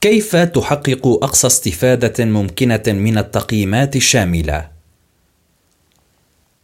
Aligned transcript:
كيف 0.00 0.36
تحقق 0.36 1.06
أقصى 1.06 1.46
استفادة 1.46 2.24
ممكنة 2.24 2.82
من 2.86 3.18
التقييمات 3.18 3.96
الشاملة؟ 3.96 4.68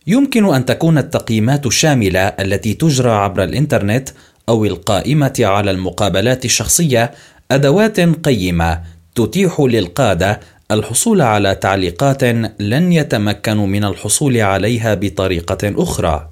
يمكن 0.06 0.54
أن 0.54 0.64
تكون 0.64 0.98
التقييمات 0.98 1.66
الشاملة 1.66 2.20
التي 2.20 2.74
تجرى 2.74 3.10
عبر 3.10 3.42
الإنترنت 3.42 4.08
أو 4.48 4.64
القائمة 4.64 5.34
على 5.40 5.70
المقابلات 5.70 6.44
الشخصية 6.44 7.10
أدوات 7.50 8.00
قيمة 8.00 8.82
تتيح 9.14 9.60
للقادة 9.60 10.40
الحصول 10.70 11.20
على 11.20 11.54
تعليقات 11.54 12.24
لن 12.60 12.92
يتمكنوا 12.92 13.66
من 13.66 13.84
الحصول 13.84 14.40
عليها 14.40 14.94
بطريقة 14.94 15.58
أخرى. 15.62 16.28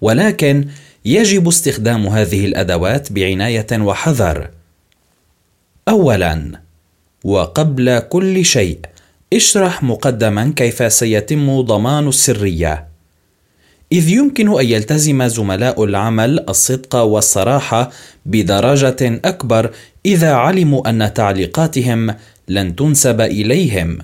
ولكن 0.00 0.68
يجب 1.04 1.48
استخدام 1.48 2.06
هذه 2.06 2.46
الأدوات 2.46 3.12
بعناية 3.12 3.66
وحذر. 3.72 4.57
اولا 5.88 6.60
وقبل 7.24 7.98
كل 7.98 8.44
شيء 8.44 8.78
اشرح 9.32 9.82
مقدما 9.82 10.52
كيف 10.56 10.92
سيتم 10.92 11.60
ضمان 11.60 12.08
السرية. 12.08 12.88
إذ 13.92 14.08
يمكن 14.08 14.58
أن 14.60 14.66
يلتزم 14.66 15.26
زملاء 15.26 15.84
العمل 15.84 16.44
الصدق 16.48 16.96
والصراحة 16.96 17.90
بدرجة 18.26 19.20
أكبر 19.24 19.70
إذا 20.06 20.32
علموا 20.32 20.90
أن 20.90 21.14
تعليقاتهم 21.14 22.14
لن 22.48 22.76
تنسب 22.76 23.20
إليهم. 23.20 23.98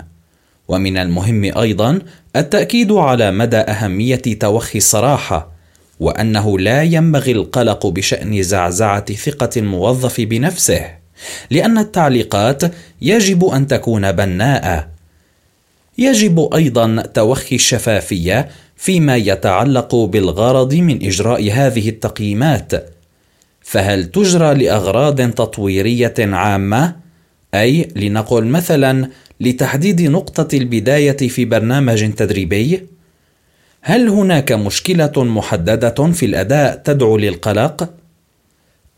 ومن 0.67 0.97
المهم 0.97 1.57
أيضا 1.57 1.99
التأكيد 2.35 2.91
على 2.91 3.31
مدى 3.31 3.57
أهمية 3.57 4.15
توخي 4.15 4.77
الصراحة 4.77 5.51
وأنه 5.99 6.59
لا 6.59 6.83
ينبغي 6.83 7.31
القلق 7.31 7.87
بشأن 7.87 8.43
زعزعة 8.43 9.13
ثقة 9.13 9.49
الموظف 9.57 10.21
بنفسه. 10.21 11.04
لأن 11.51 11.77
التعليقات 11.77 12.63
يجب 13.01 13.45
أن 13.45 13.67
تكون 13.67 14.11
بناءة. 14.11 14.87
يجب 15.97 16.53
أيضا 16.55 17.01
توخي 17.13 17.55
الشفافية 17.55 18.49
فيما 18.75 19.15
يتعلق 19.15 19.95
بالغرض 19.95 20.73
من 20.73 21.05
إجراء 21.05 21.51
هذه 21.51 21.89
التقييمات. 21.89 22.71
فهل 23.61 24.05
تجرى 24.05 24.53
لأغراض 24.53 25.31
تطويرية 25.31 26.13
عامة؟ 26.19 26.95
أي 27.53 27.87
لنقل 27.95 28.45
مثلا 28.45 29.09
لتحديد 29.39 30.01
نقطة 30.01 30.57
البداية 30.57 31.17
في 31.17 31.45
برنامج 31.45 32.13
تدريبي؟ 32.13 32.87
هل 33.81 34.09
هناك 34.09 34.51
مشكلة 34.51 35.23
محددة 35.23 36.11
في 36.11 36.25
الأداء 36.25 36.75
تدعو 36.75 37.17
للقلق؟ 37.17 37.89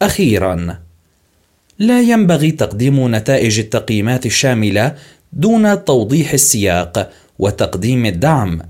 أخيرا 0.02 0.80
لا 1.80 2.02
ينبغي 2.02 2.52
تقديم 2.52 3.16
نتائج 3.16 3.60
التقييمات 3.60 4.26
الشاملة 4.26 4.96
دون 5.34 5.86
توضيح 5.86 6.34
السياق 6.34 7.12
وتقديم 7.40 8.06
الدعم 8.06 8.62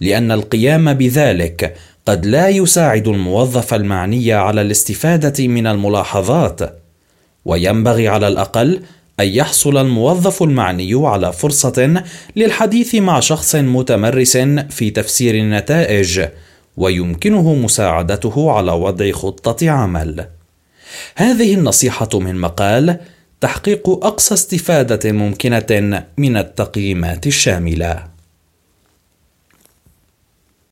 لأن 0.00 0.32
القيام 0.32 0.94
بذلك 0.94 1.76
قد 2.06 2.26
لا 2.26 2.48
يساعد 2.48 3.08
الموظف 3.08 3.74
المعني 3.74 4.32
على 4.32 4.62
الاستفادة 4.62 5.48
من 5.48 5.66
الملاحظات 5.66 6.60
وينبغي 7.44 8.08
على 8.08 8.28
الأقل 8.28 8.80
أن 9.20 9.28
يحصل 9.28 9.76
الموظف 9.76 10.42
المعني 10.42 10.94
على 10.94 11.32
فرصة 11.32 12.02
للحديث 12.36 12.94
مع 12.94 13.20
شخص 13.20 13.54
متمرس 13.54 14.36
في 14.70 14.90
تفسير 14.90 15.34
النتائج 15.34 16.20
ويمكنه 16.76 17.54
مساعدته 17.54 18.50
على 18.52 18.72
وضع 18.72 19.12
خطة 19.12 19.70
عمل. 19.70 20.39
هذه 21.16 21.54
النصيحة 21.54 22.08
من 22.14 22.36
مقال 22.36 22.98
تحقيق 23.40 23.88
أقصى 23.88 24.34
استفادة 24.34 25.12
ممكنة 25.12 26.04
من 26.18 26.36
التقييمات 26.36 27.26
الشاملة. 27.26 28.09